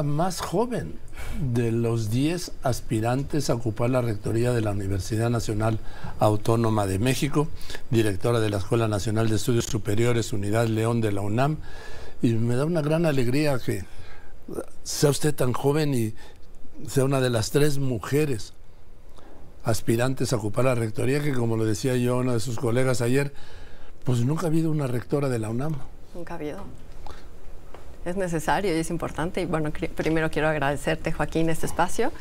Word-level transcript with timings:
más 0.00 0.40
joven 0.40 0.94
de 1.52 1.70
los 1.70 2.10
10 2.10 2.52
aspirantes 2.62 3.50
a 3.50 3.54
ocupar 3.54 3.90
la 3.90 4.00
rectoría 4.00 4.52
de 4.52 4.62
la 4.62 4.70
Universidad 4.70 5.28
Nacional 5.28 5.78
Autónoma 6.18 6.86
de 6.86 6.98
México, 6.98 7.48
directora 7.90 8.40
de 8.40 8.48
la 8.48 8.56
Escuela 8.56 8.88
Nacional 8.88 9.28
de 9.28 9.36
Estudios 9.36 9.66
Superiores, 9.66 10.32
Unidad 10.32 10.66
León 10.68 11.02
de 11.02 11.12
la 11.12 11.20
UNAM. 11.20 11.58
Y 12.22 12.32
me 12.34 12.56
da 12.56 12.64
una 12.64 12.80
gran 12.80 13.04
alegría 13.04 13.58
que 13.58 13.84
sea 14.82 15.10
usted 15.10 15.34
tan 15.34 15.52
joven 15.52 15.92
y 15.92 16.14
sea 16.88 17.04
una 17.04 17.20
de 17.20 17.28
las 17.28 17.50
tres 17.50 17.78
mujeres 17.78 18.54
aspirantes 19.64 20.32
a 20.32 20.36
ocupar 20.36 20.64
la 20.64 20.74
rectoría, 20.74 21.22
que 21.22 21.34
como 21.34 21.56
lo 21.56 21.64
decía 21.64 21.96
yo 21.96 22.16
una 22.16 22.32
de 22.32 22.40
sus 22.40 22.58
colegas 22.58 23.00
ayer, 23.00 23.34
pues 24.04 24.24
nunca 24.24 24.46
ha 24.46 24.48
habido 24.48 24.70
una 24.70 24.86
rectora 24.86 25.28
de 25.28 25.38
la 25.38 25.50
UNAM. 25.50 25.76
Nunca 26.14 26.34
ha 26.34 26.36
habido. 26.36 26.64
Es 28.04 28.16
necesario 28.16 28.74
y 28.74 28.78
es 28.78 28.90
importante. 28.90 29.40
Y 29.42 29.46
bueno, 29.46 29.70
primero 29.94 30.30
quiero 30.30 30.48
agradecerte, 30.48 31.12
Joaquín, 31.12 31.50
este 31.50 31.66
espacio 31.66 32.12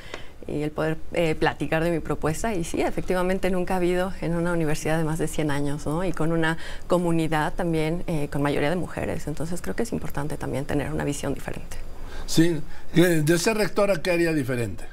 y 0.48 0.62
el 0.64 0.72
poder 0.72 0.98
eh, 1.14 1.36
platicar 1.36 1.84
de 1.84 1.92
mi 1.92 2.00
propuesta. 2.00 2.54
Y 2.54 2.64
sí, 2.64 2.82
efectivamente 2.82 3.50
nunca 3.50 3.76
ha 3.76 3.78
habido 3.78 4.14
en 4.22 4.36
una 4.36 4.54
universidad 4.54 4.98
de 4.98 5.04
más 5.04 5.20
de 5.20 5.28
100 5.28 5.52
años, 5.52 5.86
¿no? 5.86 6.04
Y 6.04 6.12
con 6.12 6.32
una 6.32 6.58
comunidad 6.88 7.54
también 7.54 8.04
eh, 8.08 8.28
con 8.32 8.42
mayoría 8.42 8.70
de 8.70 8.76
mujeres. 8.76 9.28
Entonces 9.28 9.62
creo 9.62 9.76
que 9.76 9.84
es 9.84 9.92
importante 9.92 10.38
también 10.38 10.66
tener 10.66 10.92
una 10.92 11.04
visión 11.04 11.34
diferente. 11.34 11.78
Sí, 12.26 12.62
de 12.94 13.38
ser 13.38 13.58
rectora, 13.58 14.02
¿qué 14.02 14.12
haría 14.12 14.32
diferente? 14.32 14.86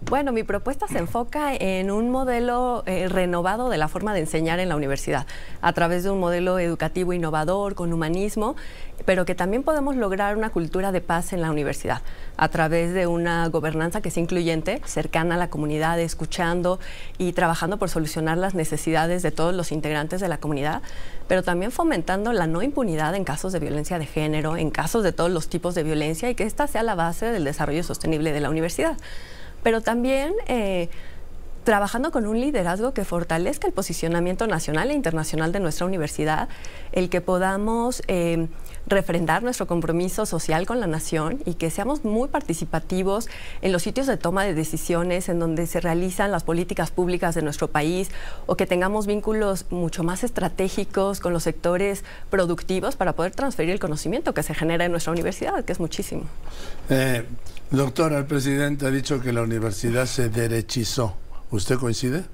Bueno, 0.00 0.32
mi 0.32 0.44
propuesta 0.44 0.86
se 0.86 0.98
enfoca 0.98 1.54
en 1.54 1.90
un 1.90 2.10
modelo 2.10 2.84
eh, 2.86 3.08
renovado 3.08 3.68
de 3.68 3.78
la 3.78 3.88
forma 3.88 4.14
de 4.14 4.20
enseñar 4.20 4.60
en 4.60 4.68
la 4.68 4.76
universidad, 4.76 5.26
a 5.60 5.72
través 5.72 6.04
de 6.04 6.10
un 6.10 6.20
modelo 6.20 6.60
educativo 6.60 7.12
innovador, 7.12 7.74
con 7.74 7.92
humanismo, 7.92 8.54
pero 9.04 9.24
que 9.24 9.34
también 9.34 9.64
podemos 9.64 9.96
lograr 9.96 10.36
una 10.36 10.50
cultura 10.50 10.92
de 10.92 11.00
paz 11.00 11.32
en 11.32 11.40
la 11.42 11.50
universidad, 11.50 12.00
a 12.36 12.48
través 12.48 12.94
de 12.94 13.08
una 13.08 13.48
gobernanza 13.48 14.00
que 14.00 14.12
sea 14.12 14.22
incluyente, 14.22 14.80
cercana 14.84 15.34
a 15.34 15.38
la 15.38 15.50
comunidad, 15.50 15.98
escuchando 15.98 16.78
y 17.18 17.32
trabajando 17.32 17.76
por 17.76 17.90
solucionar 17.90 18.38
las 18.38 18.54
necesidades 18.54 19.24
de 19.24 19.32
todos 19.32 19.52
los 19.52 19.72
integrantes 19.72 20.20
de 20.20 20.28
la 20.28 20.38
comunidad, 20.38 20.80
pero 21.26 21.42
también 21.42 21.72
fomentando 21.72 22.32
la 22.32 22.46
no 22.46 22.62
impunidad 22.62 23.16
en 23.16 23.24
casos 23.24 23.52
de 23.52 23.58
violencia 23.58 23.98
de 23.98 24.06
género, 24.06 24.56
en 24.56 24.70
casos 24.70 25.02
de 25.02 25.12
todos 25.12 25.30
los 25.30 25.48
tipos 25.48 25.74
de 25.74 25.82
violencia 25.82 26.30
y 26.30 26.36
que 26.36 26.44
esta 26.44 26.68
sea 26.68 26.84
la 26.84 26.94
base 26.94 27.26
del 27.26 27.42
desarrollo 27.42 27.82
sostenible 27.82 28.32
de 28.32 28.40
la 28.40 28.48
universidad 28.48 28.96
pero 29.62 29.80
también 29.80 30.34
eh, 30.46 30.88
trabajando 31.64 32.10
con 32.10 32.26
un 32.26 32.40
liderazgo 32.40 32.94
que 32.94 33.04
fortalezca 33.04 33.66
el 33.66 33.74
posicionamiento 33.74 34.46
nacional 34.46 34.90
e 34.90 34.94
internacional 34.94 35.52
de 35.52 35.60
nuestra 35.60 35.86
universidad, 35.86 36.48
el 36.92 37.10
que 37.10 37.20
podamos 37.20 38.02
eh, 38.08 38.48
refrendar 38.86 39.42
nuestro 39.42 39.66
compromiso 39.66 40.26
social 40.26 40.66
con 40.66 40.80
la 40.80 40.86
nación 40.86 41.40
y 41.44 41.54
que 41.54 41.70
seamos 41.70 42.04
muy 42.04 42.28
participativos 42.28 43.28
en 43.62 43.72
los 43.72 43.82
sitios 43.82 44.06
de 44.06 44.16
toma 44.16 44.44
de 44.44 44.54
decisiones 44.54 45.28
en 45.28 45.38
donde 45.38 45.66
se 45.66 45.80
realizan 45.80 46.30
las 46.30 46.44
políticas 46.44 46.90
públicas 46.90 47.34
de 47.34 47.42
nuestro 47.42 47.68
país 47.68 48.10
o 48.46 48.56
que 48.56 48.66
tengamos 48.66 49.06
vínculos 49.06 49.66
mucho 49.70 50.02
más 50.02 50.24
estratégicos 50.24 51.20
con 51.20 51.32
los 51.32 51.42
sectores 51.42 52.04
productivos 52.30 52.96
para 52.96 53.12
poder 53.14 53.32
transferir 53.32 53.72
el 53.72 53.80
conocimiento 53.80 54.34
que 54.34 54.42
se 54.42 54.54
genera 54.54 54.84
en 54.84 54.90
nuestra 54.90 55.12
universidad, 55.12 55.64
que 55.64 55.72
es 55.72 55.80
muchísimo. 55.80 56.24
Eh, 56.88 57.24
doctora, 57.70 58.18
el 58.18 58.26
presidente 58.26 58.86
ha 58.86 58.90
dicho 58.90 59.20
que 59.20 59.32
la 59.32 59.42
universidad 59.42 60.06
se 60.06 60.28
derechizó. 60.28 61.14
¿Usted 61.50 61.76
coincide? 61.76 62.24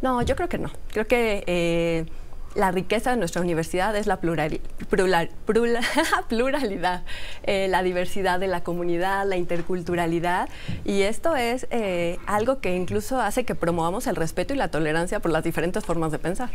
No, 0.00 0.22
yo 0.22 0.36
creo 0.36 0.48
que 0.48 0.58
no. 0.58 0.70
Creo 0.92 1.06
que 1.06 1.44
eh, 1.46 2.06
la 2.54 2.70
riqueza 2.70 3.10
de 3.10 3.16
nuestra 3.16 3.40
universidad 3.40 3.96
es 3.96 4.06
la 4.06 4.20
pluralidad, 6.28 7.02
eh, 7.44 7.68
la 7.68 7.82
diversidad 7.82 8.40
de 8.40 8.48
la 8.48 8.62
comunidad, 8.62 9.26
la 9.26 9.36
interculturalidad. 9.36 10.48
Y 10.84 11.02
esto 11.02 11.36
es 11.36 11.66
eh, 11.70 12.18
algo 12.26 12.60
que 12.60 12.74
incluso 12.74 13.20
hace 13.20 13.44
que 13.44 13.54
promovamos 13.54 14.06
el 14.06 14.16
respeto 14.16 14.54
y 14.54 14.56
la 14.56 14.70
tolerancia 14.70 15.20
por 15.20 15.30
las 15.30 15.44
diferentes 15.44 15.84
formas 15.84 16.12
de 16.12 16.18
pensar. 16.18 16.50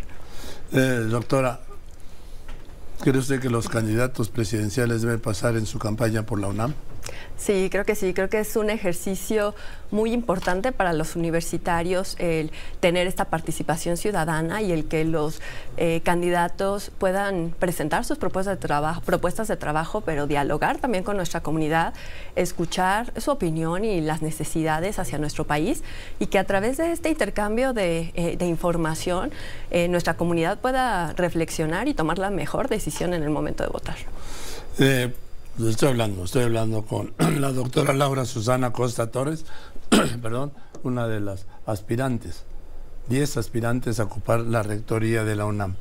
doctora, 0.71 1.61
¿cree 3.01 3.17
usted 3.17 3.39
que 3.39 3.49
los 3.49 3.69
candidatos 3.69 4.29
presidenciales 4.29 5.01
deben 5.01 5.19
pasar 5.19 5.55
en 5.55 5.65
su 5.65 5.79
campaña 5.79 6.25
por 6.25 6.39
la 6.39 6.47
UNAM? 6.47 6.73
Sí, 7.37 7.67
creo 7.69 7.83
que 7.83 7.95
sí, 7.95 8.13
creo 8.13 8.29
que 8.29 8.39
es 8.39 8.55
un 8.55 8.69
ejercicio 8.69 9.53
muy 9.91 10.13
importante 10.13 10.71
para 10.71 10.93
los 10.93 11.15
universitarios 11.15 12.15
el 12.19 12.51
tener 12.79 13.05
esta 13.05 13.25
participación 13.25 13.97
ciudadana 13.97 14.61
y 14.61 14.71
el 14.71 14.85
que 14.85 15.03
los 15.03 15.41
eh, 15.77 16.01
candidatos 16.03 16.91
puedan 16.97 17.53
presentar 17.59 18.05
sus 18.05 18.17
propuestas 18.17 18.57
de 18.57 18.67
trabajo, 18.67 19.01
propuestas 19.01 19.47
de 19.47 19.57
trabajo, 19.57 20.01
pero 20.01 20.25
dialogar 20.25 20.77
también 20.77 21.03
con 21.03 21.17
nuestra 21.17 21.41
comunidad, 21.41 21.93
escuchar 22.35 23.11
su 23.19 23.31
opinión 23.31 23.83
y 23.83 24.01
las 24.01 24.21
necesidades 24.21 24.97
hacia 24.97 25.17
nuestro 25.17 25.45
país 25.45 25.83
y 26.19 26.27
que 26.27 26.39
a 26.39 26.45
través 26.45 26.77
de 26.77 26.91
este 26.91 27.09
intercambio 27.09 27.73
de, 27.73 28.11
eh, 28.15 28.37
información 28.43 29.31
eh, 29.69 29.87
nuestra 29.87 30.15
comunidad 30.15 30.59
pueda 30.59 31.13
reflexionar 31.13 31.87
y 31.87 31.93
tomar 31.93 32.19
la 32.19 32.29
mejor 32.29 32.67
decisión 32.67 33.13
en 33.13 33.23
el 33.23 33.29
momento 33.29 33.63
de 33.63 33.69
votar. 33.69 33.97
Estoy 35.59 35.89
hablando, 35.89 36.23
estoy 36.23 36.43
hablando 36.43 36.83
con 36.83 37.13
la 37.39 37.51
doctora 37.51 37.93
Laura 37.93 38.25
Susana 38.25 38.73
Costa 38.73 39.11
Torres, 39.11 39.45
perdón, 40.21 40.51
una 40.81 41.07
de 41.07 41.19
las 41.19 41.45
aspirantes, 41.67 42.43
10 43.09 43.37
aspirantes 43.37 43.99
a 43.99 44.05
ocupar 44.05 44.39
la 44.39 44.63
rectoría 44.63 45.23
de 45.23 45.35
la 45.35 45.45
UNAM. 45.45 45.75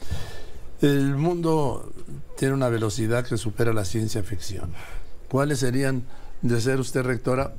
El 0.82 1.16
mundo 1.16 1.90
tiene 2.36 2.52
una 2.52 2.68
velocidad 2.68 3.24
que 3.26 3.38
supera 3.38 3.72
la 3.72 3.86
ciencia 3.86 4.22
ficción. 4.22 4.72
¿Cuáles 5.28 5.60
serían, 5.60 6.02
de 6.42 6.60
ser 6.60 6.78
usted 6.78 7.02
rectora, 7.02 7.54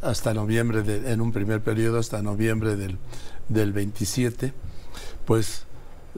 hasta 0.00 0.32
noviembre, 0.32 0.82
de, 0.82 1.12
en 1.12 1.20
un 1.20 1.32
primer 1.32 1.60
periodo, 1.60 1.98
hasta 1.98 2.22
noviembre 2.22 2.76
del, 2.76 2.96
del 3.50 3.74
27? 3.74 4.54
Pues 5.26 5.66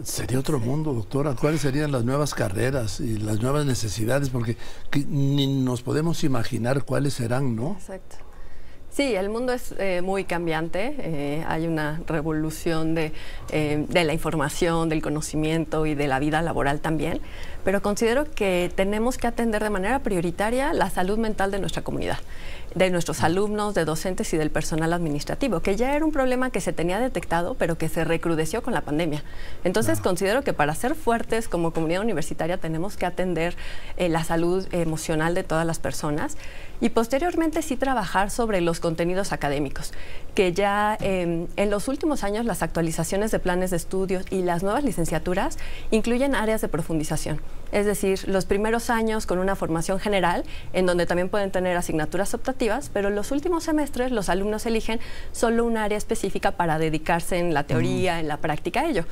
Sería 0.03 0.41
otro 0.41 0.59
mundo, 0.59 0.93
doctora. 0.93 1.37
¿Cuáles 1.37 1.61
serían 1.61 1.93
las 1.93 2.05
nuevas 2.05 2.35
carreras 2.35 2.99
y 3.01 3.19
las 3.19 3.41
nuevas 3.41 3.65
necesidades? 3.65 4.29
Porque 4.29 4.57
ni 5.09 5.47
nos 5.63 5.83
podemos 5.83 6.25
imaginar 6.25 6.85
cuáles 6.85 7.15
serán, 7.15 7.55
¿no? 7.55 7.73
Exacto. 7.79 8.17
Sí, 8.95 9.17
el 9.17 9.29
mundo 9.29 9.53
es 9.53 9.75
eh, 9.79 10.03
muy 10.03 10.23
cambiante. 10.23 10.95
Eh, 10.99 11.45
hay 11.49 11.67
una 11.67 12.01
revolución 12.07 12.95
de, 12.95 13.13
eh, 13.51 13.85
de, 13.89 14.05
la 14.05 14.13
información, 14.13 14.89
del 14.89 15.03
conocimiento 15.03 15.85
y 15.85 15.97
de 15.97 16.07
la 16.07 16.21
vida 16.21 16.43
laboral 16.43 16.79
también. 16.79 17.21
Pero 17.65 17.83
considero 17.83 18.25
que 18.31 18.71
tenemos 18.73 19.19
que 19.19 19.27
atender 19.27 19.65
de 19.65 19.71
manera 19.71 19.99
prioritaria 19.99 20.73
la 20.73 20.91
salud 20.91 21.19
mental 21.19 21.51
de 21.51 21.59
nuestra 21.59 21.83
comunidad 21.83 22.19
de 22.77 22.91
nuestros 22.91 23.23
alumnos, 23.23 23.73
de 23.75 23.85
docentes 23.85 24.35
y 24.35 24.37
del 24.37 24.51
personal 24.51 24.93
administrativo, 24.93 25.61
que 25.61 25.77
ya 25.77 25.95
era 25.95 26.05
un 26.05 26.11
problema 26.11 26.51
que 26.51 26.61
se 26.61 26.73
tenía 26.73 26.99
detectado, 26.99 27.55
pero 27.55 27.79
que 27.79 27.89
se 27.89 28.03
recrudeció 28.03 28.65
con 28.65 28.75
la 28.75 28.81
pandemia. 28.81 29.23
Entonces, 29.63 30.01
considero 30.01 30.43
que 30.43 30.53
para 30.53 30.75
ser 30.75 30.97
fuertes 30.97 31.47
como 31.47 31.73
comunidad 31.73 32.03
universitaria 32.03 32.59
tenemos 32.59 32.97
que 32.97 33.07
atender 33.07 33.55
la 33.97 34.25
salud 34.25 34.67
emocional 34.73 35.35
de 35.35 35.45
todas 35.45 35.65
las 35.65 35.79
personas 35.79 36.37
y 36.81 36.91
posteriormente 36.91 37.63
sí 37.63 37.77
trabajar 37.77 38.31
sobre 38.31 38.61
los 38.61 38.81
contenidos 38.81 39.33
académicos, 39.33 39.93
que 40.35 40.53
ya 40.53 40.97
em, 41.01 41.47
en 41.57 41.71
los 41.71 41.89
últimos 41.89 42.25
años 42.25 42.45
las 42.45 42.63
actualizaciones 42.63 43.31
de 43.31 43.39
planes 43.39 43.71
de 43.71 43.77
estudios 43.77 44.25
y 44.31 44.43
las 44.43 44.63
nuevas 44.63 44.85
licenciaturas 44.85 45.59
incluyen 45.91 46.35
áreas 46.35 46.61
de 46.61 46.69
profundización. 46.69 47.41
Es 47.73 47.87
decir, 47.87 48.29
los 48.29 48.45
primeros 48.45 48.91
años 48.91 49.27
con 49.27 49.39
una 49.39 49.57
formación 49.57 49.99
general, 49.99 50.45
en 50.73 50.87
donde 50.87 51.07
también 51.07 51.29
pueden 51.29 51.51
tener 51.51 51.77
asignaturas 51.77 52.35
optativas, 52.35 52.91
pero 52.93 53.11
los 53.11 53.33
últimos 53.33 53.65
semestres 53.65 54.13
los 54.13 54.29
alumnos 54.29 54.67
eligen 54.67 55.01
solo 55.33 55.65
un 55.65 55.77
área 55.77 55.99
específica 55.99 56.53
para 56.53 56.79
dedicarse 56.79 57.39
en 57.39 57.53
la 57.53 57.65
teoría, 57.65 58.21
en 58.21 58.29
la 58.29 58.37
práctica 58.37 58.81
a 58.81 58.85
ello. 58.87 59.05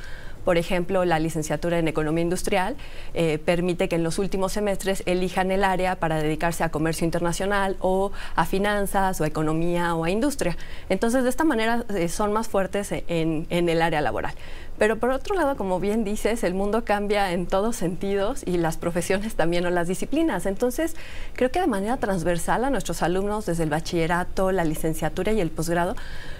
Por 0.43 0.57
ejemplo, 0.57 1.05
la 1.05 1.19
licenciatura 1.19 1.79
en 1.79 1.87
Economía 1.87 2.21
Industrial 2.21 2.75
eh, 3.13 3.39
permite 3.43 3.87
que 3.87 3.95
en 3.95 4.03
los 4.03 4.19
últimos 4.19 4.51
semestres 4.51 5.03
elijan 5.05 5.51
el 5.51 5.63
área 5.63 5.95
para 5.95 6.17
dedicarse 6.17 6.63
a 6.63 6.69
comercio 6.69 7.05
internacional 7.05 7.77
o 7.79 8.11
a 8.35 8.45
finanzas 8.45 9.21
o 9.21 9.23
a 9.23 9.27
economía 9.27 9.95
o 9.95 10.03
a 10.03 10.09
industria. 10.09 10.57
Entonces, 10.89 11.23
de 11.23 11.29
esta 11.29 11.43
manera 11.43 11.85
eh, 11.95 12.09
son 12.09 12.33
más 12.33 12.47
fuertes 12.47 12.91
en, 12.91 13.47
en 13.49 13.69
el 13.69 13.81
área 13.81 14.01
laboral. 14.01 14.33
Pero 14.77 14.97
por 14.97 15.11
otro 15.11 15.35
lado, 15.35 15.55
como 15.55 15.79
bien 15.79 16.03
dices, 16.03 16.43
el 16.43 16.55
mundo 16.55 16.83
cambia 16.83 17.31
en 17.31 17.45
todos 17.45 17.75
sentidos 17.75 18.41
y 18.45 18.57
las 18.57 18.77
profesiones 18.77 19.35
también 19.35 19.65
o 19.65 19.69
las 19.69 19.87
disciplinas. 19.87 20.45
Entonces, 20.45 20.95
creo 21.33 21.51
que 21.51 21.59
de 21.59 21.67
manera 21.67 21.97
transversal 21.97 22.65
a 22.65 22.69
nuestros 22.69 23.03
alumnos 23.03 23.45
desde 23.45 23.63
el 23.63 23.69
bachillerato, 23.69 24.51
la 24.51 24.65
licenciatura 24.65 25.31
y 25.31 25.39
el 25.39 25.51
posgrado, 25.51 25.95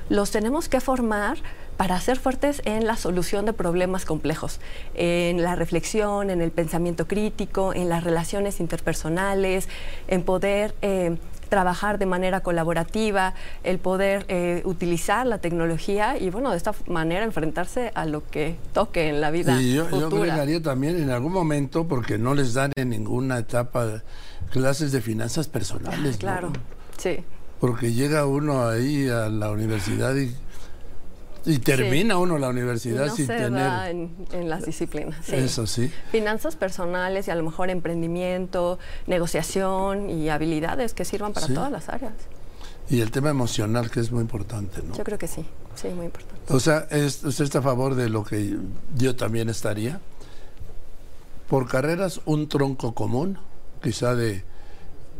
los 0.09 0.31
tenemos 0.31 0.67
que 0.67 0.81
formar 0.81 1.37
para 1.77 1.99
ser 1.99 2.19
fuertes 2.19 2.61
en 2.65 2.85
la 2.85 2.97
solución 2.97 3.45
de 3.45 3.53
problemas 3.53 4.05
complejos, 4.05 4.59
en 4.93 5.41
la 5.41 5.55
reflexión, 5.55 6.29
en 6.29 6.41
el 6.41 6.51
pensamiento 6.51 7.07
crítico, 7.07 7.73
en 7.73 7.89
las 7.89 8.03
relaciones 8.03 8.59
interpersonales, 8.59 9.67
en 10.07 10.23
poder 10.23 10.75
eh, 10.81 11.17
trabajar 11.49 11.99
de 11.99 12.07
manera 12.07 12.41
colaborativa, 12.41 13.35
el 13.63 13.77
poder 13.77 14.25
eh, 14.27 14.63
utilizar 14.65 15.27
la 15.27 15.37
tecnología 15.37 16.17
y 16.17 16.31
bueno, 16.31 16.49
de 16.49 16.57
esta 16.57 16.73
manera 16.87 17.23
enfrentarse 17.23 17.91
a 17.93 18.05
lo 18.05 18.27
que 18.27 18.55
toque 18.73 19.09
en 19.09 19.21
la 19.21 19.29
vida. 19.29 19.61
Y 19.61 19.75
yo, 19.75 19.85
agregaría 19.85 20.61
también 20.61 20.97
en 20.97 21.11
algún 21.11 21.31
momento, 21.31 21.87
porque 21.87 22.17
no 22.17 22.33
les 22.33 22.55
dan 22.55 22.71
en 22.75 22.89
ninguna 22.89 23.37
etapa 23.37 24.01
clases 24.49 24.91
de 24.91 25.01
finanzas 25.01 25.47
personales. 25.47 26.13
¿no? 26.13 26.19
Claro, 26.19 26.53
sí. 26.97 27.17
Porque 27.59 27.93
llega 27.93 28.25
uno 28.25 28.67
ahí 28.67 29.07
a 29.07 29.29
la 29.29 29.51
universidad 29.51 30.15
y, 30.15 30.35
y 31.45 31.59
termina 31.59 32.17
uno 32.17 32.37
la 32.37 32.49
universidad 32.49 33.07
no 33.07 33.15
sin 33.15 33.27
se 33.27 33.35
tener... 33.35 33.51
da 33.51 33.89
en, 33.89 34.15
en 34.31 34.49
las 34.49 34.65
disciplinas. 34.65 35.17
sí. 35.25 35.35
Eso 35.35 35.67
sí. 35.67 35.91
Finanzas 36.11 36.55
personales 36.55 37.27
y 37.27 37.31
a 37.31 37.35
lo 37.35 37.43
mejor 37.43 37.69
emprendimiento, 37.69 38.79
negociación 39.07 40.09
y 40.09 40.29
habilidades 40.29 40.93
que 40.93 41.05
sirvan 41.05 41.33
para 41.33 41.47
Sí. 41.47 41.53
todas 41.53 41.71
las 41.71 41.89
áreas. 41.89 42.13
Y 42.89 43.01
el 43.01 43.11
tema 43.11 43.29
emocional, 43.29 43.89
que 43.89 43.99
es 43.99 44.11
muy 44.11 44.21
importante, 44.21 44.81
¿no? 44.83 44.93
Yo 44.95 45.03
creo 45.03 45.17
que 45.17 45.27
sí, 45.27 45.45
sí, 45.75 45.87
muy 45.89 46.05
importante. 46.05 46.53
O 46.53 46.59
sea, 46.59 46.87
es- 46.91 47.23
¿usted 47.23 47.45
está 47.45 47.59
a 47.59 47.61
favor 47.61 47.95
de 47.95 48.09
lo 48.09 48.23
que 48.23 48.57
yo 48.95 49.15
también 49.15 49.49
estaría? 49.49 49.99
Por 51.49 51.67
carreras, 51.67 52.21
un 52.25 52.47
tronco 52.49 52.93
común, 52.93 53.37
quizá 53.81 54.15
de 54.15 54.43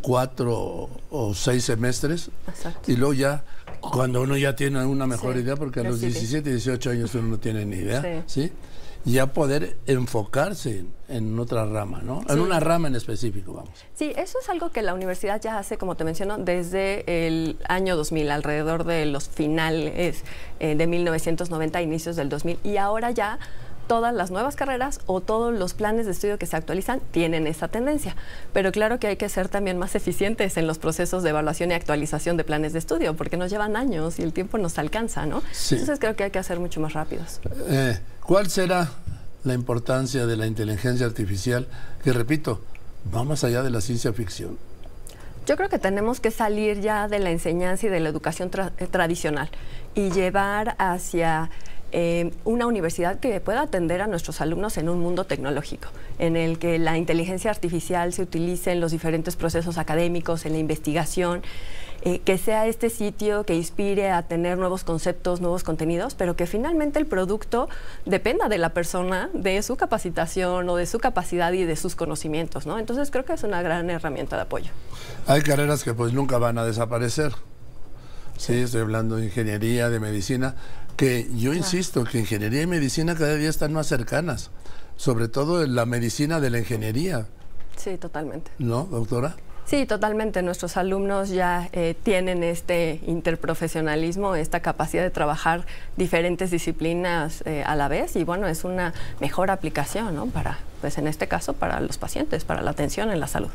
cuatro 0.03 0.89
o 1.09 1.33
seis 1.33 1.63
semestres, 1.63 2.29
Exacto. 2.47 2.91
y 2.91 2.95
luego 2.97 3.13
ya, 3.13 3.44
cuando 3.79 4.21
uno 4.21 4.38
ya 4.38 4.55
tiene 4.55 4.85
una 4.85 5.07
mejor 5.07 5.33
Sí, 5.33 5.39
idea, 5.39 5.55
porque 5.55 5.79
a 5.79 5.83
los 5.83 6.00
decide. 6.01 6.19
17, 6.19 6.50
18 6.51 6.89
años 6.91 7.15
uno 7.15 7.29
no 7.29 7.38
tiene 7.39 7.65
ni 7.65 7.77
idea, 7.77 8.23
Sí. 8.27 8.44
¿sí? 8.44 8.51
Ya 9.05 9.33
poder 9.33 9.75
enfocarse 9.85 10.79
en, 10.79 10.94
en 11.09 11.38
otra 11.39 11.65
rama, 11.65 12.01
¿no? 12.03 12.21
En 12.29 12.35
Sí. 12.35 12.39
una 12.39 12.59
rama 12.61 12.88
en 12.88 12.95
específico, 12.95 13.51
vamos. 13.53 13.71
Sí, 13.95 14.13
eso 14.15 14.38
es 14.41 14.47
algo 14.50 14.69
que 14.71 14.81
la 14.81 14.94
universidad 14.94 15.41
ya 15.41 15.57
hace, 15.57 15.77
como 15.77 15.95
te 15.95 16.03
menciono, 16.05 16.38
desde 16.38 17.03
el 17.27 17.57
año 17.67 17.97
2000, 17.97 18.31
alrededor 18.31 18.83
de 18.85 19.05
los 19.05 19.27
finales 19.27 20.23
eh, 20.61 20.75
de 20.75 20.88
1990, 20.88 21.81
inicios 21.81 22.15
del 22.15 22.29
2000, 22.29 22.59
y 22.63 22.77
ahora 22.77 23.11
ya 23.11 23.39
todas 23.93 24.15
las 24.15 24.31
nuevas 24.31 24.55
carreras 24.55 25.01
o 25.05 25.21
todos 25.21 25.53
los 25.53 25.75
planes 25.75 26.07
de 26.07 26.13
estudio 26.13 26.39
que 26.39 26.47
se 26.47 26.55
actualizan 26.55 26.99
tienen 27.11 27.45
esa 27.45 27.67
tendencia. 27.67 28.15
Pero 28.51 28.71
claro 28.71 28.97
que 28.97 29.05
hay 29.05 29.17
que 29.17 29.29
ser 29.29 29.49
también 29.49 29.77
más 29.77 29.93
eficientes 29.93 30.57
en 30.57 30.65
los 30.65 30.79
procesos 30.79 31.21
de 31.21 31.29
evaluación 31.29 31.69
y 31.69 31.75
actualización 31.75 32.35
de 32.35 32.43
planes 32.43 32.73
de 32.73 32.79
estudio, 32.79 33.15
porque 33.15 33.37
nos 33.37 33.51
llevan 33.51 33.75
años 33.75 34.17
y 34.17 34.23
el 34.23 34.33
tiempo 34.33 34.57
nos 34.57 34.79
alcanza, 34.79 35.27
¿no? 35.27 35.43
Sí. 35.51 35.75
Entonces 35.75 35.99
creo 35.99 36.15
que 36.15 36.23
hay 36.23 36.31
que 36.31 36.39
hacer 36.39 36.59
mucho 36.59 36.81
más 36.81 36.93
rápidos. 36.93 37.39
Eh, 37.67 37.99
¿Cuál 38.21 38.49
será 38.49 38.89
la 39.43 39.53
importancia 39.53 40.25
de 40.25 40.37
la 40.37 40.47
inteligencia 40.47 41.05
artificial? 41.05 41.67
Que 42.03 42.13
repito, 42.13 42.61
va 43.15 43.23
más 43.23 43.43
allá 43.43 43.61
de 43.61 43.69
la 43.69 43.79
ciencia 43.79 44.11
ficción. 44.11 44.57
Yo 45.45 45.55
creo 45.55 45.69
que 45.69 45.77
tenemos 45.77 46.19
que 46.19 46.31
salir 46.31 46.81
ya 46.81 47.07
de 47.07 47.19
la 47.19 47.29
enseñanza 47.29 47.85
y 47.85 47.89
de 47.89 47.99
la 47.99 48.09
educación 48.09 48.49
tra- 48.49 48.71
tradicional 48.89 49.51
y 49.93 50.09
llevar 50.09 50.75
hacia 50.79 51.51
eh, 51.95 52.31
una 52.43 52.65
universidad 52.65 53.19
que 53.19 53.39
pueda 53.39 53.61
atender 53.61 54.01
a 54.01 54.07
nuestros 54.07 54.41
alumnos 54.41 54.77
en 54.77 54.89
un 54.89 54.99
mundo 54.99 55.25
tecnológico, 55.25 55.89
en 56.17 56.35
el 56.35 56.57
que 56.57 56.79
la 56.79 56.97
inteligencia 56.97 57.51
artificial 57.51 58.13
se 58.13 58.23
utilice 58.23 58.71
en 58.71 58.81
los 58.81 58.91
diferentes 58.91 59.35
procesos 59.35 59.77
académicos, 59.77 60.47
en 60.47 60.53
la 60.53 60.57
investigación, 60.57 61.43
eh, 62.01 62.19
que 62.19 62.39
sea 62.39 62.65
este 62.65 62.89
sitio 62.89 63.45
que 63.45 63.53
inspire 63.53 64.09
a 64.09 64.23
tener 64.23 64.57
nuevos 64.57 64.83
conceptos, 64.83 65.39
nuevos 65.39 65.63
contenidos, 65.63 66.15
pero 66.15 66.35
que 66.35 66.47
finalmente 66.47 66.97
el 66.97 67.05
producto 67.05 67.69
dependa 68.07 68.49
de 68.49 68.57
la 68.57 68.73
persona, 68.73 69.29
de 69.33 69.61
su 69.61 69.75
capacitación 69.75 70.67
o 70.69 70.75
de 70.75 70.87
su 70.87 70.97
capacidad 70.97 71.53
y 71.53 71.63
de 71.63 71.75
sus 71.75 71.95
conocimientos, 71.95 72.65
¿no? 72.65 72.79
Entonces 72.79 73.11
creo 73.11 73.23
que 73.23 73.33
es 73.33 73.43
una 73.43 73.61
gran 73.61 73.91
herramienta 73.91 74.35
de 74.35 74.41
apoyo. 74.41 74.71
Hay 75.27 75.43
carreras 75.43 75.83
que 75.83 75.93
pues 75.93 76.11
nunca 76.11 76.39
van 76.39 76.57
a 76.57 76.65
desaparecer. 76.65 77.33
Sí, 78.43 78.55
estoy 78.55 78.81
hablando 78.81 79.15
de 79.15 79.23
ingeniería, 79.23 79.89
de 79.89 80.01
medicina, 80.01 80.55
que 80.97 81.29
yo 81.33 81.53
insisto 81.53 82.03
que 82.03 82.19
ingeniería 82.19 82.63
y 82.63 82.67
medicina 82.67 83.15
cada 83.15 83.35
día 83.35 83.49
están 83.49 83.71
más 83.71 83.87
cercanas, 83.87 84.51
sobre 84.97 85.29
todo 85.29 85.65
la 85.65 85.85
medicina 85.85 86.41
de 86.41 86.49
la 86.49 86.59
ingeniería, 86.59 87.25
Sí, 87.77 87.97
totalmente. 87.97 88.51
¿no, 88.59 88.83
doctora? 88.83 89.37
Sí, 89.65 89.85
totalmente. 89.85 90.41
Nuestros 90.41 90.75
alumnos 90.75 91.29
ya 91.29 91.69
eh, 91.71 91.95
tienen 92.03 92.43
este 92.43 92.99
interprofesionalismo, 93.07 94.35
esta 94.35 94.59
capacidad 94.59 95.03
de 95.03 95.09
trabajar 95.09 95.65
diferentes 95.95 96.51
disciplinas 96.51 97.43
eh, 97.45 97.63
a 97.65 97.77
la 97.77 97.87
vez 97.87 98.17
y 98.17 98.25
bueno, 98.25 98.47
es 98.47 98.65
una 98.65 98.93
mejor 99.21 99.51
aplicación, 99.51 100.15
¿no? 100.15 100.25
Para, 100.25 100.59
pues 100.81 100.97
en 100.97 101.07
este 101.07 101.29
caso, 101.29 101.53
para 101.53 101.79
los 101.79 101.97
pacientes, 101.97 102.43
para 102.43 102.61
la 102.61 102.71
atención 102.71 103.09
en 103.09 103.21
la 103.21 103.27
salud. 103.27 103.51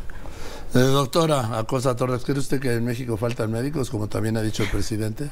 Eh, 0.74 0.78
doctora 0.78 1.58
Acosta 1.58 1.96
Torres, 1.96 2.24
¿cree 2.24 2.38
usted 2.38 2.60
que 2.60 2.74
en 2.74 2.84
México 2.84 3.16
faltan 3.16 3.50
médicos, 3.50 3.90
como 3.90 4.08
también 4.08 4.36
ha 4.36 4.42
dicho 4.42 4.62
el 4.62 4.70
presidente? 4.70 5.30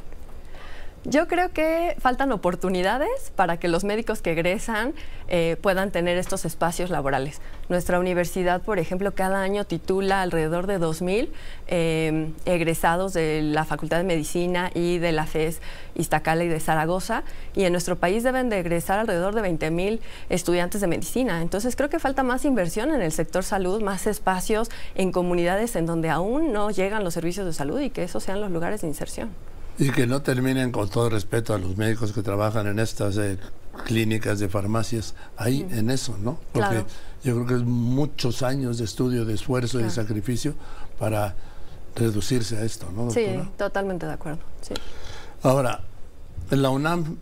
Yo 1.09 1.29
creo 1.29 1.53
que 1.53 1.95
faltan 2.01 2.33
oportunidades 2.33 3.31
para 3.37 3.59
que 3.59 3.69
los 3.69 3.85
médicos 3.85 4.23
que 4.23 4.33
egresan 4.33 4.93
eh, 5.29 5.57
puedan 5.63 5.93
tener 5.93 6.19
estos 6.19 6.45
espacios 6.45 6.91
laborales. 6.91 7.41
Nuestra 7.69 8.01
universidad, 8.01 8.61
por 8.61 8.81
ejemplo, 8.81 9.15
cada 9.15 9.41
año 9.41 9.65
titula 9.65 10.21
alrededor 10.21 10.67
de 10.67 10.81
2.000 10.81 11.29
eh, 11.69 12.33
egresados 12.45 13.13
de 13.13 13.41
la 13.41 13.65
Facultad 13.65 13.99
de 13.99 14.03
Medicina 14.03 14.73
y 14.75 14.99
de 14.99 15.13
la 15.13 15.27
FES 15.27 15.61
Iztacala 15.95 16.43
y 16.43 16.49
de 16.49 16.59
Zaragoza, 16.59 17.23
y 17.55 17.63
en 17.63 17.71
nuestro 17.73 17.95
país 17.95 18.25
deben 18.25 18.49
de 18.49 18.59
egresar 18.59 18.99
alrededor 18.99 19.37
de 19.37 19.43
20.000 19.43 20.01
estudiantes 20.29 20.81
de 20.81 20.89
medicina. 20.89 21.41
Entonces 21.41 21.77
creo 21.77 21.89
que 21.89 22.01
falta 22.01 22.25
más 22.25 22.45
inversión 22.45 22.93
en 22.93 23.01
el 23.01 23.13
sector 23.13 23.45
salud, 23.45 23.81
más 23.81 24.09
espacios 24.09 24.71
en 24.97 25.13
comunidades 25.13 25.77
en 25.77 25.87
donde 25.87 26.11
aún 26.11 26.53
no 26.53 26.73
llegan 26.73 27.05
los 27.05 27.15
servicios 27.15 27.47
de 27.47 27.53
salud 27.53 27.79
y 27.79 27.91
que 27.91 28.03
esos 28.03 28.25
sean 28.25 28.41
los 28.41 28.51
lugares 28.51 28.81
de 28.81 28.89
inserción. 28.89 29.56
Y 29.79 29.91
que 29.91 30.07
no 30.07 30.23
terminen 30.23 30.73
con 30.73 30.89
todo 30.89 31.11
respeto 31.11 31.53
a 31.55 31.59
los 31.59 31.77
médicos 31.77 32.13
que 32.13 32.23
trabajan 32.23 32.67
en 32.67 32.79
estas 32.79 33.17
eh, 33.19 33.39
clínicas 33.85 34.39
de 34.39 34.49
farmacias, 34.49 35.15
ahí 35.37 35.67
en 35.71 35.91
eso, 35.91 36.17
¿no? 36.19 36.39
Porque 36.53 36.69
Claro. 36.69 36.87
yo 37.23 37.35
creo 37.35 37.47
que 37.47 37.55
es 37.55 37.63
muchos 37.63 38.43
años 38.43 38.79
de 38.79 38.85
estudio, 38.85 39.25
de 39.25 39.35
esfuerzo 39.35 39.79
y 39.81 39.85
de 39.85 39.91
sacrificio 39.91 40.55
para 40.99 41.35
reducirse 41.95 42.57
a 42.57 42.65
esto, 42.65 42.91
¿no, 42.95 43.11
Sí, 43.11 43.27
totalmente 43.57 44.07
de 44.07 44.13
acuerdo. 44.13 44.41
Sí. 44.63 44.75
Ahora, 45.43 45.83
en 46.51 46.63
la 46.63 46.71
UNAM, 46.71 47.17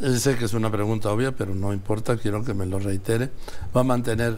sé 0.00 0.36
que 0.36 0.44
es 0.46 0.54
una 0.54 0.70
pregunta 0.70 1.10
obvia, 1.10 1.32
pero 1.32 1.54
no 1.54 1.72
importa, 1.72 2.16
quiero 2.16 2.44
que 2.44 2.54
me 2.54 2.66
lo 2.66 2.78
reitere, 2.78 3.30
va 3.74 3.82
a 3.82 3.84
mantener 3.84 4.36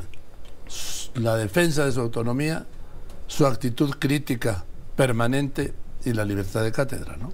la 1.15 1.37
defensa 1.37 1.85
de 1.85 1.93
su 1.93 2.00
autonomía, 2.00 2.67
su 3.27 3.47
actitud 3.47 3.91
crítica 3.99 4.65
permanente 4.97 5.73
y 6.04 6.12
la 6.12 6.25
libertad 6.25 6.62
de 6.62 6.72
cátedra, 6.72 7.16
¿no? 7.16 7.32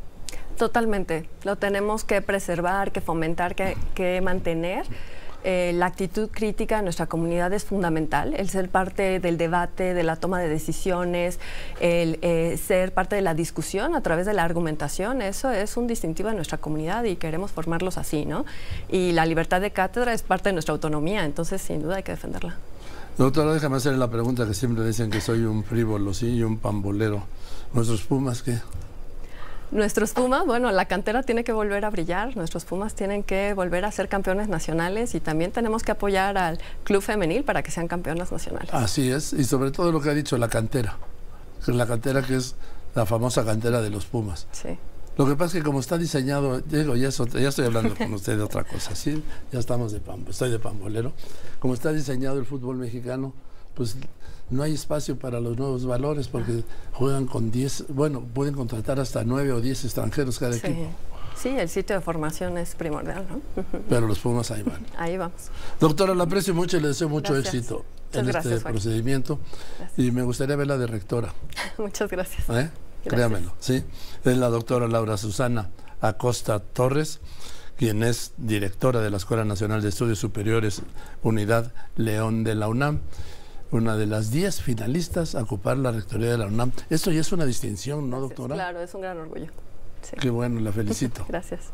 Totalmente. 0.56 1.28
Lo 1.44 1.56
tenemos 1.56 2.04
que 2.04 2.20
preservar, 2.20 2.90
que 2.90 3.00
fomentar, 3.00 3.54
que, 3.54 3.76
que 3.94 4.20
mantener. 4.20 4.86
Eh, 5.44 5.72
la 5.74 5.86
actitud 5.86 6.28
crítica 6.32 6.78
en 6.78 6.84
nuestra 6.84 7.06
comunidad 7.06 7.52
es 7.52 7.64
fundamental, 7.64 8.34
el 8.34 8.48
ser 8.50 8.68
parte 8.68 9.20
del 9.20 9.38
debate, 9.38 9.94
de 9.94 10.02
la 10.02 10.16
toma 10.16 10.40
de 10.40 10.48
decisiones, 10.48 11.38
el 11.80 12.18
eh, 12.22 12.58
ser 12.62 12.92
parte 12.92 13.14
de 13.14 13.22
la 13.22 13.34
discusión 13.34 13.94
a 13.94 14.00
través 14.00 14.26
de 14.26 14.34
la 14.34 14.42
argumentación, 14.42 15.22
eso 15.22 15.50
es 15.50 15.76
un 15.76 15.86
distintivo 15.86 16.28
de 16.28 16.34
nuestra 16.34 16.58
comunidad 16.58 17.04
y 17.04 17.16
queremos 17.16 17.52
formarlos 17.52 17.98
así, 17.98 18.24
¿no? 18.26 18.44
Y 18.88 19.12
la 19.12 19.26
libertad 19.26 19.60
de 19.60 19.70
cátedra 19.70 20.12
es 20.12 20.22
parte 20.22 20.48
de 20.48 20.54
nuestra 20.54 20.72
autonomía, 20.72 21.24
entonces 21.24 21.62
sin 21.62 21.82
duda 21.82 21.96
hay 21.96 22.02
que 22.02 22.12
defenderla. 22.12 22.56
Doctora, 23.16 23.52
déjame 23.52 23.76
hacerle 23.76 23.98
la 23.98 24.10
pregunta 24.10 24.46
que 24.46 24.54
siempre 24.54 24.84
dicen 24.84 25.10
que 25.10 25.20
soy 25.20 25.44
un 25.44 25.64
frívolo, 25.64 26.14
sí, 26.14 26.36
y 26.36 26.42
un 26.42 26.58
pambolero. 26.58 27.24
¿Nuestros 27.72 28.02
Pumas 28.02 28.42
qué? 28.42 28.58
Nuestros 29.70 30.12
Pumas, 30.12 30.46
bueno, 30.46 30.72
la 30.72 30.86
cantera 30.86 31.22
tiene 31.22 31.44
que 31.44 31.52
volver 31.52 31.84
a 31.84 31.90
brillar, 31.90 32.34
nuestros 32.36 32.64
Pumas 32.64 32.94
tienen 32.94 33.22
que 33.22 33.52
volver 33.52 33.84
a 33.84 33.92
ser 33.92 34.08
campeones 34.08 34.48
nacionales 34.48 35.14
y 35.14 35.20
también 35.20 35.52
tenemos 35.52 35.82
que 35.82 35.92
apoyar 35.92 36.38
al 36.38 36.58
club 36.84 37.02
femenil 37.02 37.44
para 37.44 37.62
que 37.62 37.70
sean 37.70 37.86
campeones 37.86 38.32
nacionales. 38.32 38.72
Así 38.72 39.10
es, 39.10 39.34
y 39.34 39.44
sobre 39.44 39.70
todo 39.70 39.92
lo 39.92 40.00
que 40.00 40.08
ha 40.08 40.14
dicho 40.14 40.38
la 40.38 40.48
cantera, 40.48 40.96
la 41.66 41.86
cantera 41.86 42.22
que 42.22 42.36
es 42.36 42.54
la 42.94 43.04
famosa 43.04 43.44
cantera 43.44 43.82
de 43.82 43.90
los 43.90 44.06
Pumas. 44.06 44.46
Sí. 44.52 44.78
Lo 45.18 45.26
que 45.26 45.34
pasa 45.34 45.58
es 45.58 45.62
que 45.62 45.66
como 45.66 45.80
está 45.80 45.98
diseñado, 45.98 46.60
digo, 46.60 46.94
ya, 46.96 47.10
ya 47.10 47.48
estoy 47.48 47.66
hablando 47.66 47.94
con 47.94 48.14
usted 48.14 48.36
de 48.36 48.42
otra 48.42 48.64
cosa, 48.64 48.94
¿sí? 48.94 49.22
Ya 49.52 49.58
estamos 49.58 49.92
de 49.92 50.00
pambo, 50.00 50.30
estoy 50.30 50.50
de 50.50 50.60
pambolero. 50.60 51.12
Como 51.58 51.74
está 51.74 51.92
diseñado 51.92 52.38
el 52.38 52.46
fútbol 52.46 52.76
mexicano, 52.76 53.34
pues 53.78 53.96
no 54.50 54.62
hay 54.62 54.74
espacio 54.74 55.18
para 55.18 55.40
los 55.40 55.56
nuevos 55.56 55.86
valores 55.86 56.28
porque 56.28 56.64
juegan 56.92 57.26
con 57.26 57.50
10, 57.50 57.84
bueno, 57.88 58.20
pueden 58.22 58.52
contratar 58.54 58.98
hasta 59.00 59.24
9 59.24 59.52
o 59.52 59.60
10 59.60 59.84
extranjeros 59.84 60.38
cada 60.38 60.52
Sí. 60.52 60.58
equipo, 60.66 60.88
Sí, 61.36 61.50
el 61.50 61.68
sitio 61.68 61.94
de 61.94 62.02
formación 62.02 62.58
es 62.58 62.74
primordial, 62.74 63.24
¿no? 63.30 63.62
pero 63.88 64.08
los 64.08 64.18
Pumas 64.18 64.50
ahí 64.50 64.64
van. 64.64 64.84
Ahí 64.98 65.16
vamos. 65.16 65.50
Doctora, 65.78 66.12
la 66.16 66.24
aprecio 66.24 66.52
mucho 66.52 66.76
y 66.76 66.80
le 66.80 66.88
deseo 66.88 67.08
mucho 67.08 67.32
Gracias. 67.32 67.54
éxito 67.54 67.84
Muchas 68.06 68.20
en 68.20 68.26
gracias, 68.26 68.54
este 68.54 68.70
procedimiento 68.70 69.38
Gracias. 69.78 69.98
y 70.06 70.10
me 70.10 70.22
gustaría 70.24 70.56
verla 70.56 70.76
de 70.76 70.88
rectora. 70.88 71.32
Muchas 71.78 72.10
gracias. 72.10 72.48
¿eh? 72.50 72.70
Créamelo, 73.04 73.52
¿sí? 73.60 73.84
Es 74.24 74.36
la 74.36 74.48
doctora 74.48 74.88
Laura 74.88 75.16
Susana 75.16 75.70
Acosta 76.00 76.58
Torres, 76.58 77.20
quien 77.76 78.02
es 78.02 78.32
directora 78.36 79.00
de 79.00 79.10
la 79.10 79.18
Escuela 79.18 79.44
Nacional 79.44 79.80
de 79.82 79.90
Estudios 79.90 80.18
Superiores, 80.18 80.82
Unidad 81.22 81.72
León 81.96 82.42
de 82.42 82.56
la 82.56 82.66
UNAM. 82.66 82.98
Una 83.70 83.96
de 83.96 84.06
las 84.06 84.30
10 84.30 84.62
finalistas 84.62 85.34
a 85.34 85.42
ocupar 85.42 85.76
la 85.76 85.90
rectoría 85.92 86.30
de 86.30 86.38
la 86.38 86.46
UNAM. 86.46 86.72
Esto 86.90 87.10
ya 87.10 87.20
es 87.20 87.32
una 87.32 87.44
distinción, 87.44 88.08
¿no, 88.08 88.20
doctora? 88.20 88.54
Claro, 88.54 88.80
es 88.80 88.94
un 88.94 89.00
gran 89.02 89.18
orgullo. 89.18 89.48
Qué 90.20 90.30
bueno, 90.30 90.60
la 90.60 90.72
felicito. 90.72 91.24
Gracias. 91.28 91.70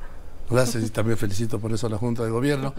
Gracias 0.51 0.85
y 0.85 0.91
también 0.91 1.17
felicito 1.17 1.59
por 1.59 1.73
eso 1.73 1.87
a 1.87 1.91
la 1.91 1.97
Junta 1.97 2.23
de 2.23 2.31
Gobierno. 2.31 2.73